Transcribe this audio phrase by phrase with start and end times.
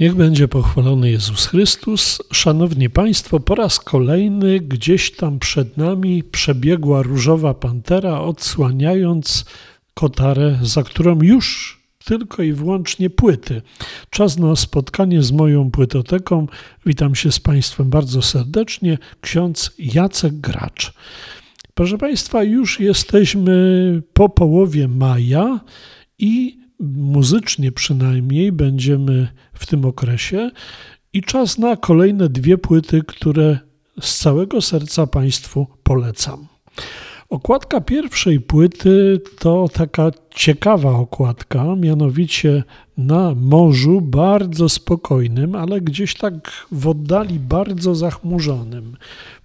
[0.00, 2.18] Niech będzie pochwalony Jezus Chrystus.
[2.32, 9.44] Szanowni Państwo, po raz kolejny gdzieś tam przed nami przebiegła różowa pantera, odsłaniając
[9.94, 13.62] kotarę, za którą już tylko i wyłącznie płyty.
[14.10, 16.46] Czas na spotkanie z moją płytoteką.
[16.86, 18.98] Witam się z Państwem bardzo serdecznie.
[19.20, 20.92] Ksiądz Jacek Gracz.
[21.74, 25.60] Proszę Państwa, już jesteśmy po połowie maja
[26.18, 29.28] i muzycznie przynajmniej będziemy
[29.58, 30.50] w tym okresie
[31.12, 33.58] i czas na kolejne dwie płyty, które
[34.00, 36.46] z całego serca Państwu polecam.
[37.28, 42.62] Okładka pierwszej płyty to taka ciekawa okładka, mianowicie
[42.96, 48.96] na morzu bardzo spokojnym, ale gdzieś tak w oddali bardzo zachmurzonym.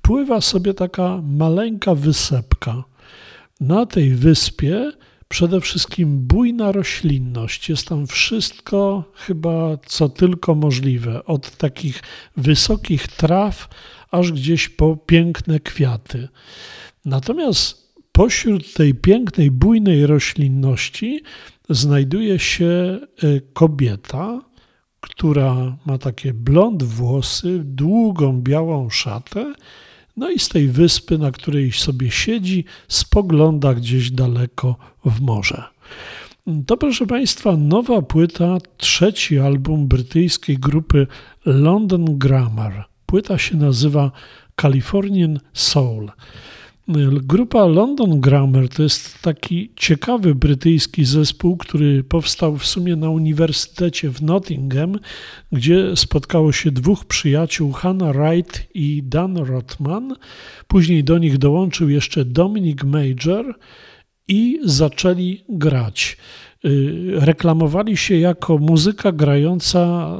[0.01, 2.83] Pływa sobie taka maleńka wysepka.
[3.59, 4.91] Na tej wyspie
[5.33, 7.69] przede wszystkim bujna roślinność.
[7.69, 12.03] Jest tam wszystko chyba co tylko możliwe, od takich
[12.37, 13.69] wysokich traw
[14.11, 16.27] aż gdzieś po piękne kwiaty.
[17.05, 21.23] Natomiast pośród tej pięknej, bujnej roślinności
[21.69, 24.41] znajduje się y, kobieta,
[24.99, 29.53] która ma takie blond włosy, długą białą szatę
[30.17, 34.75] no i z tej wyspy, na której sobie siedzi, spogląda gdzieś daleko
[35.05, 35.63] w morze.
[36.67, 41.07] To, proszę Państwa, nowa płyta, trzeci album brytyjskiej grupy
[41.45, 42.85] London Grammar.
[43.05, 44.11] Płyta się nazywa
[44.61, 46.11] Californian Soul.
[46.87, 54.09] Grupa London Grammar to jest taki ciekawy brytyjski zespół, który powstał w sumie na Uniwersytecie
[54.09, 54.99] w Nottingham,
[55.51, 60.15] gdzie spotkało się dwóch przyjaciół, Hannah Wright i Dan Rothman.
[60.67, 63.55] Później do nich dołączył jeszcze Dominic Major
[64.27, 66.17] i zaczęli grać.
[66.65, 70.11] Y, reklamowali się jako muzyka grająca,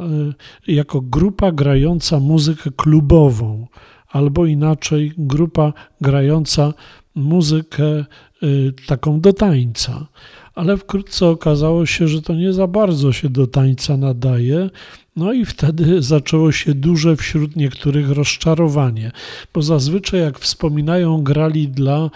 [0.68, 3.68] y, jako grupa grająca muzykę klubową
[4.14, 6.74] albo inaczej grupa grająca
[7.16, 8.06] muzykę
[8.44, 10.08] y, taką do tańca.
[10.56, 14.70] Ale wkrótce okazało się, że to nie za bardzo się do tańca nadaje.
[15.16, 19.12] No i wtedy zaczęło się duże wśród niektórych rozczarowanie,
[19.54, 22.10] bo zazwyczaj, jak wspominają, grali dla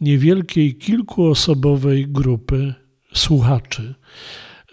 [0.00, 2.74] niewielkiej, kilkuosobowej grupy
[3.14, 3.94] słuchaczy.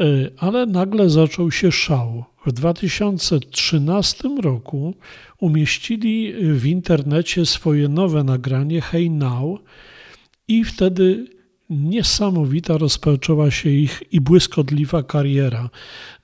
[0.02, 2.26] Y, ale nagle zaczął się szał.
[2.48, 4.96] W 2013 roku
[5.40, 9.60] umieścili w internecie swoje nowe nagranie Hey Now
[10.48, 11.28] i wtedy
[11.70, 15.70] niesamowita rozpoczęła się ich i błyskotliwa kariera.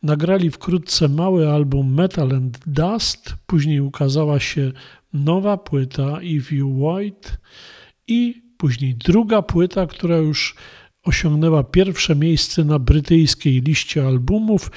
[0.04, 4.72] Nagrali wkrótce mały album Metal and Dust, później ukazała się
[5.14, 7.30] nowa płyta If You White
[8.08, 10.56] i później druga płyta, która już
[11.04, 14.72] osiągnęła pierwsze miejsce na brytyjskiej liście albumów.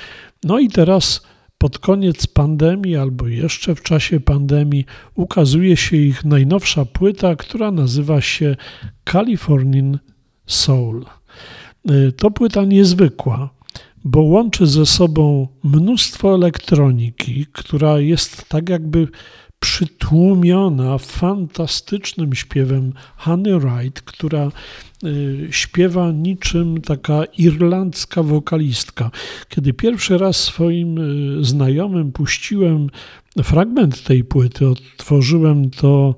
[0.45, 1.27] No i teraz
[1.59, 4.85] pod koniec pandemii albo jeszcze w czasie pandemii
[5.15, 8.57] ukazuje się ich najnowsza płyta, która nazywa się
[9.13, 9.99] Californian
[10.47, 11.05] Soul.
[11.91, 13.51] Y, to płyta niezwykła,
[14.05, 19.09] bo łączy ze sobą mnóstwo elektroniki, która jest tak jakby
[19.61, 24.51] przytłumiona fantastycznym śpiewem Honey Wright, która
[25.05, 29.11] y, śpiewa niczym taka irlandzka wokalistka.
[29.49, 32.91] Kiedy pierwszy raz swoim y, znajomym puściłem
[33.43, 36.15] fragment tej płyty, otworzyłem to,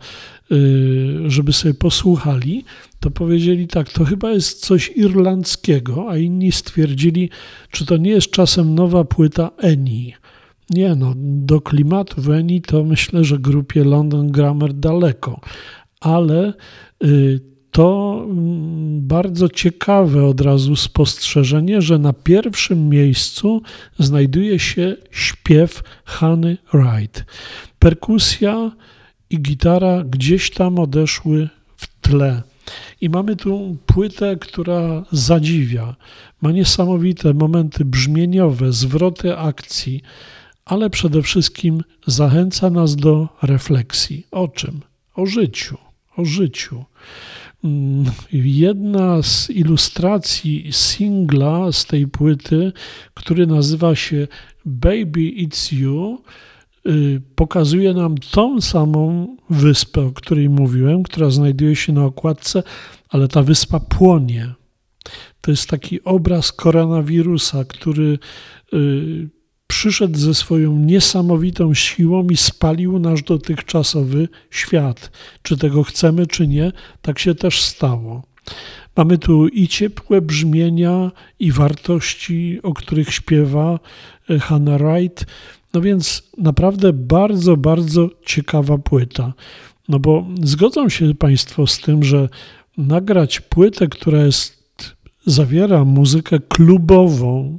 [0.53, 2.65] y, żeby sobie posłuchali,
[3.01, 7.31] to powiedzieli tak, to chyba jest coś irlandzkiego, a inni stwierdzili,
[7.71, 10.15] czy to nie jest czasem nowa płyta Eni.
[10.71, 15.41] Nie, no, do klimatu Weni to myślę, że grupie London Grammar daleko,
[16.01, 16.53] ale
[17.05, 23.63] y, to mm, bardzo ciekawe od razu spostrzeżenie, że na pierwszym miejscu
[23.99, 27.25] znajduje się śpiew Hany Wright.
[27.79, 28.73] Perkusja
[29.31, 32.43] i gitara gdzieś tam odeszły w tle.
[33.01, 35.97] I mamy tu płytę, która zadziwia.
[36.41, 40.03] Ma niesamowite momenty brzmieniowe, zwroty akcji
[40.69, 44.27] ale przede wszystkim zachęca nas do refleksji.
[44.31, 44.81] O czym?
[45.15, 45.77] O życiu.
[46.17, 46.85] O życiu.
[47.65, 52.73] Mm, jedna z ilustracji singla z tej płyty,
[53.15, 54.29] który nazywa się
[54.65, 56.23] Baby It's You,
[56.87, 62.63] y, pokazuje nam tą samą wyspę, o której mówiłem, która znajduje się na okładce,
[63.09, 64.55] ale ta wyspa płonie.
[65.41, 68.19] To jest taki obraz koronawirusa, który
[68.75, 69.38] y,
[69.69, 75.11] przyszedł ze swoją niesamowitą siłą i spalił nasz dotychczasowy świat.
[75.43, 76.73] Czy tego chcemy, czy nie,
[77.03, 78.23] tak się też stało.
[78.97, 83.79] Mamy tu i ciepłe brzmienia, i wartości, o których śpiewa
[84.31, 85.27] e, Hannah Wright.
[85.75, 89.33] No więc naprawdę bardzo, bardzo ciekawa płyta.
[89.89, 92.29] No bo zgodzą się Państwo z tym, że
[92.79, 94.59] nagrać płytę, która jest,
[95.27, 97.59] zawiera muzykę klubową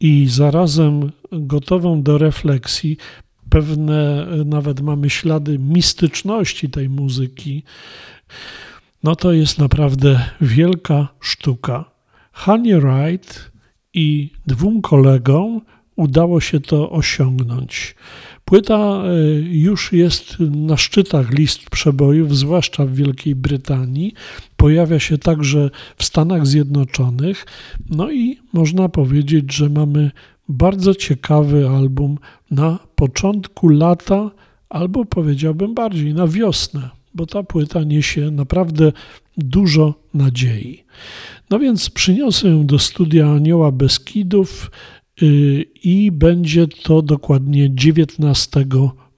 [0.00, 2.96] i zarazem gotową do refleksji,
[3.50, 7.62] pewne nawet mamy ślady mistyczności tej muzyki,
[9.04, 11.84] no to jest naprawdę wielka sztuka.
[12.32, 13.50] Honey Wright
[13.94, 15.60] i dwóm kolegom
[15.96, 17.94] udało się to osiągnąć.
[18.48, 24.14] Płyta e, już jest na szczytach list przebojów, zwłaszcza w Wielkiej Brytanii.
[24.56, 27.46] Pojawia się także w Stanach Zjednoczonych.
[27.90, 30.10] No i można powiedzieć, że mamy
[30.48, 32.18] bardzo ciekawy album
[32.50, 34.30] na początku lata,
[34.68, 38.92] albo powiedziałbym bardziej na wiosnę bo ta płyta niesie naprawdę
[39.36, 40.84] dużo nadziei.
[41.50, 44.70] No więc przyniosę ją do studia Anioła Beskidów
[45.84, 48.66] i będzie to dokładnie 19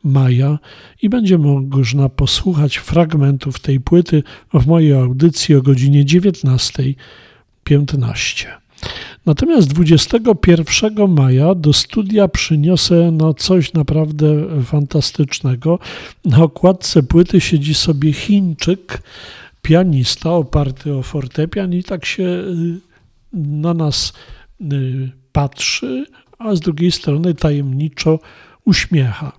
[0.04, 0.58] maja
[1.02, 4.22] i będzie można posłuchać fragmentów tej płyty
[4.54, 8.46] w mojej audycji o godzinie 19.15.
[9.26, 14.26] Natomiast 21 maja do studia przyniosę no coś naprawdę
[14.64, 15.78] fantastycznego.
[16.24, 19.02] Na okładce płyty siedzi sobie Chińczyk,
[19.62, 22.80] pianista oparty o fortepian i tak się y,
[23.32, 24.12] na nas
[24.60, 26.06] y, patrzy,
[26.38, 28.18] a z drugiej strony tajemniczo
[28.64, 29.32] uśmiecha.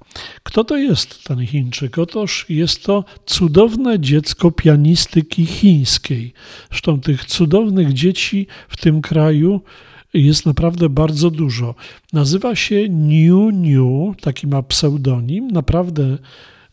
[0.44, 1.98] Kto to jest ten Chińczyk?
[1.98, 6.34] Otóż jest to cudowne dziecko pianistyki chińskiej.
[6.70, 9.62] Zresztą tych cudownych dzieci w tym kraju
[10.14, 11.76] jest naprawdę bardzo dużo.
[12.14, 16.18] Nazywa się Niu Niu, taki ma pseudonim, naprawdę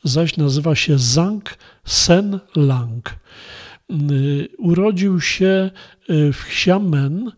[0.05, 3.15] zaś nazywa się Zhang Sen Lang.
[4.11, 5.71] Y, urodził się
[6.11, 7.33] y, w Xiamen,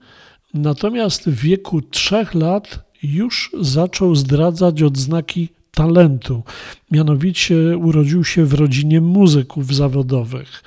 [0.54, 6.42] natomiast w wieku trzech lat już zaczął zdradzać odznaki talentu.
[6.90, 10.62] Mianowicie urodził się w rodzinie muzyków zawodowych.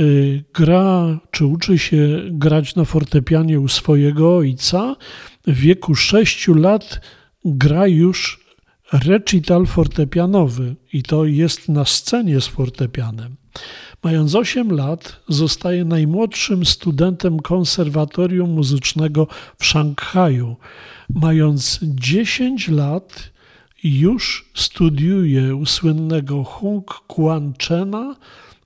[0.00, 4.96] Y, gra, czy uczy się grać na fortepianie u swojego ojca.
[5.46, 7.00] W wieku 6 lat
[7.44, 8.40] gra już
[8.92, 13.36] recital fortepianowy i to jest na scenie z fortepianem.
[14.02, 19.26] Mając 8 lat, zostaje najmłodszym studentem konserwatorium muzycznego
[19.58, 20.56] w Szanghaju.
[21.14, 23.30] Mając 10 lat,
[23.84, 28.16] już studiuje u słynnego Hung Kwan Chena,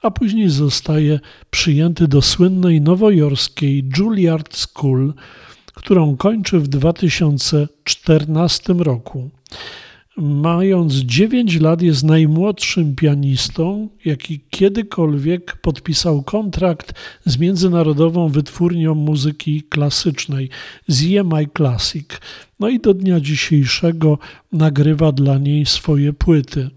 [0.03, 1.21] a później zostaje
[1.51, 5.15] przyjęty do słynnej nowojorskiej Juilliard School,
[5.75, 9.31] którą kończy w 2014 roku.
[10.17, 16.95] Mając 9 lat, jest najmłodszym pianistą, jaki kiedykolwiek podpisał kontrakt
[17.25, 20.51] z Międzynarodową Wytwórnią Muzyki Klasycznej,
[20.89, 22.07] z EMI Classic.
[22.61, 24.19] No i do dnia dzisiejszego
[24.53, 26.71] nagrywa dla niej swoje płyty.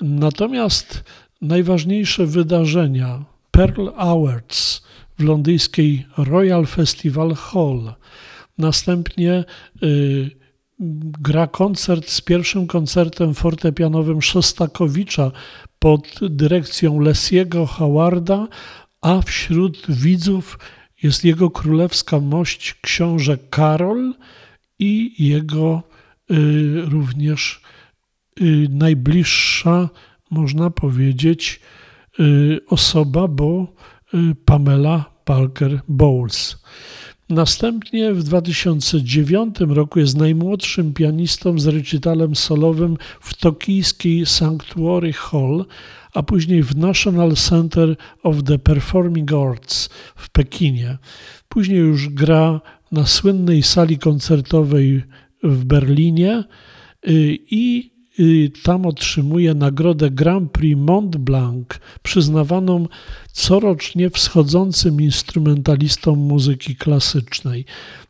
[0.00, 1.04] Natomiast
[1.40, 4.82] najważniejsze wydarzenia Pearl Awards
[5.18, 7.94] w londyńskiej Royal Festival Hall,
[8.58, 9.44] następnie
[9.82, 10.43] y,
[11.20, 15.30] gra koncert z pierwszym koncertem fortepianowym Szostakowicza
[15.78, 18.48] pod dyrekcją Lesiego Howarda,
[19.00, 20.58] a wśród widzów
[21.02, 24.14] jest jego królewska mość książę Karol
[24.78, 25.82] i jego
[26.30, 27.60] y, również
[28.40, 29.88] y, najbliższa,
[30.30, 31.60] można powiedzieć,
[32.20, 33.66] y, osoba, bo
[34.14, 36.64] y, Pamela Parker Bowles.
[37.28, 45.64] Następnie w 2009 roku jest najmłodszym pianistą z recitalem solowym w tokijskiej Sanctuary Hall,
[46.14, 50.98] a później w National Center of the Performing Arts w Pekinie.
[51.48, 52.60] Później już gra
[52.92, 55.02] na słynnej sali koncertowej
[55.42, 56.44] w Berlinie
[57.08, 57.38] y,
[58.18, 61.66] i tam otrzymuje nagrodę Grand Prix Mont Blanc,
[62.02, 62.86] przyznawaną
[63.32, 67.64] corocznie wschodzącym instrumentalistom muzyki klasycznej.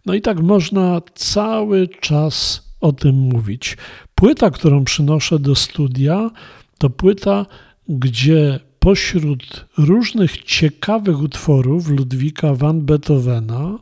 [0.07, 3.77] No i tak można cały czas o tym mówić.
[4.15, 6.31] Płyta, którą przynoszę do studia,
[6.79, 7.47] to płyta,
[7.89, 13.79] gdzie pośród różnych ciekawych utworów Ludwika van Beethovena,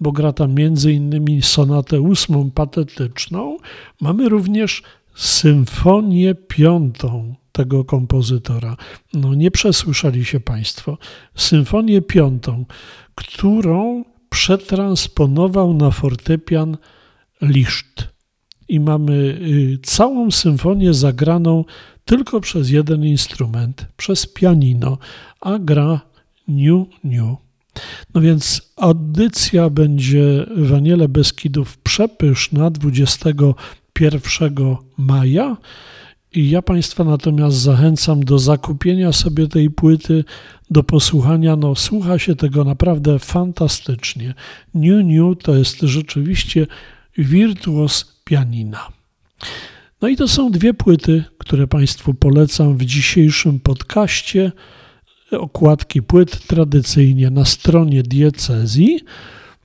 [0.00, 3.56] bo gra tam między innymi sonatę ósmą patetyczną,
[4.00, 4.82] mamy również
[5.14, 8.76] symfonię piątą tego kompozytora.
[9.14, 10.98] No nie przesłyszeli się Państwo.
[11.34, 12.64] Symfonię piątą,
[13.14, 16.76] którą przetransponował na fortepian
[17.42, 18.08] Liszt.
[18.68, 21.64] I mamy y, całą symfonię zagraną
[22.04, 24.98] tylko przez jeden instrument, przez pianino,
[25.40, 26.00] a gra
[26.48, 27.36] Niu Niu.
[28.14, 32.70] No więc audycja będzie w Aniele Beskidów przepyszna
[33.94, 35.56] 21 maja.
[36.32, 40.24] I ja Państwa natomiast zachęcam do zakupienia sobie tej płyty,
[40.70, 41.56] do posłuchania.
[41.56, 44.34] No, słucha się tego naprawdę fantastycznie.
[44.74, 46.66] New New to jest rzeczywiście
[47.18, 48.88] wirtuos pianina.
[50.02, 54.52] No i to są dwie płyty, które Państwu polecam w dzisiejszym podcaście.
[55.30, 59.00] Okładki płyt tradycyjnie na stronie diecezji.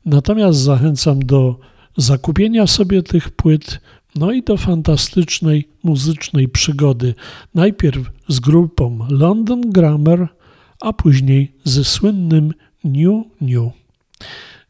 [0.05, 1.59] Natomiast zachęcam do
[1.98, 3.79] zakupienia sobie tych płyt
[4.15, 7.13] no i do fantastycznej muzycznej przygody.
[7.55, 10.27] Najpierw z grupą London Grammar,
[10.81, 13.71] a później ze słynnym New New.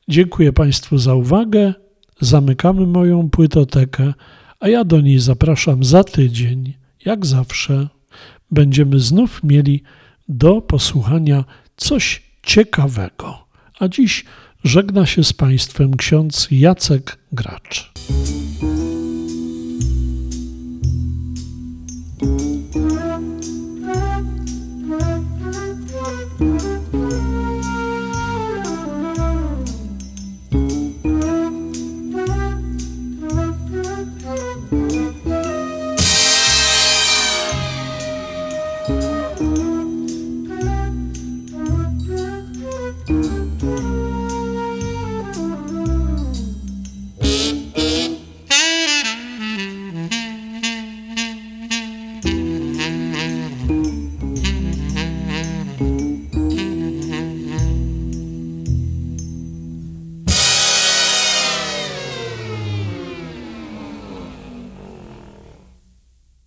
[0.08, 1.74] Dziękuję Państwu za uwagę.
[2.22, 4.14] Zamykamy moją płytotekę,
[4.60, 6.74] a ja do niej zapraszam za tydzień.
[7.06, 7.88] Jak zawsze
[8.52, 9.84] będziemy znów mieli
[10.30, 11.44] do posłuchania
[11.78, 13.46] coś ciekawego.
[13.80, 14.26] A dziś
[14.64, 17.92] żegna się z Państwem ksiądz Jacek Gracz.
[22.20, 22.49] Thank you.